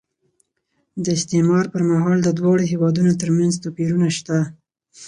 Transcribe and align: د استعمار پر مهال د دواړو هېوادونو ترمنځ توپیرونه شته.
د 1.03 1.05
استعمار 1.17 1.65
پر 1.73 1.81
مهال 1.91 2.17
د 2.23 2.29
دواړو 2.39 2.63
هېوادونو 2.71 3.11
ترمنځ 3.21 3.53
توپیرونه 3.63 4.07
شته. 4.17 4.37